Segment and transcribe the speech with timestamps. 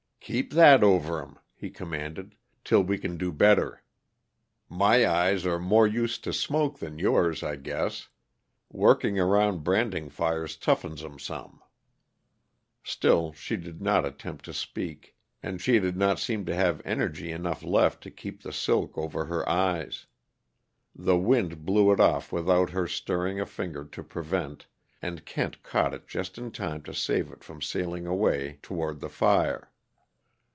[0.23, 3.81] "Keep that over 'em," he commanded, "till we can do better.
[4.69, 8.07] My eyes are more used to smoke than yours, I guess.
[8.69, 11.59] Working around branding fires toughens 'em some."
[12.83, 17.31] Still she did not attempt to speak, and she did not seem to have energy
[17.31, 20.05] enough left to keep the silk over her eyes.
[20.95, 24.67] The wind blew it off without her stirring a finger to prevent,
[25.01, 29.09] and Kent caught it just in time to save it from sailing away toward the
[29.09, 29.69] fire.